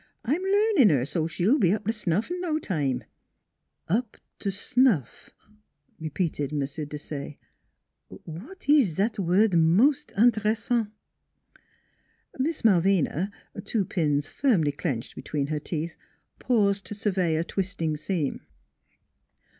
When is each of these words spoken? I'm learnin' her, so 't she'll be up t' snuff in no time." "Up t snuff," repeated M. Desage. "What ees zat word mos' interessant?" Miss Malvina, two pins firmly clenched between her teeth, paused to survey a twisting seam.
I'm 0.25 0.41
learnin' 0.41 0.89
her, 0.89 1.05
so 1.05 1.25
't 1.27 1.31
she'll 1.31 1.59
be 1.59 1.71
up 1.71 1.85
t' 1.85 1.91
snuff 1.91 2.31
in 2.31 2.41
no 2.41 2.57
time." 2.57 3.03
"Up 3.87 4.17
t 4.39 4.49
snuff," 4.49 5.29
repeated 5.99 6.51
M. 6.51 6.61
Desage. 6.61 7.37
"What 8.07 8.67
ees 8.67 8.95
zat 8.95 9.19
word 9.19 9.53
mos' 9.53 10.07
interessant?" 10.17 10.89
Miss 12.39 12.63
Malvina, 12.65 13.31
two 13.63 13.85
pins 13.85 14.27
firmly 14.27 14.71
clenched 14.71 15.13
between 15.15 15.47
her 15.53 15.59
teeth, 15.59 15.95
paused 16.39 16.87
to 16.87 16.95
survey 16.95 17.35
a 17.35 17.43
twisting 17.43 17.95
seam. 17.95 18.41